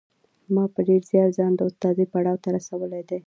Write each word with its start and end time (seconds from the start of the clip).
ما 0.53 0.63
په 0.73 0.79
ډېر 0.87 1.01
زیار 1.11 1.29
ځان 1.37 1.51
د 1.55 1.61
استادۍ 1.69 2.05
پړاو 2.11 2.41
ته 2.43 2.47
رسولی 2.57 3.01